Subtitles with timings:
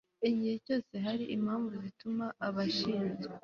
[0.29, 3.33] igihe cyose hari impamvu zituma abashinzwe